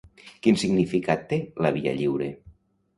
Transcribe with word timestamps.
Quin 0.47 0.57
significat 0.61 1.29
té 1.35 1.41
la 1.67 1.75
Via 1.79 1.97
Lliure? 2.03 2.35